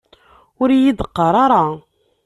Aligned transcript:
Ur 0.61 0.69
iyi-d-qqar 0.71 1.35
ara! 1.45 1.63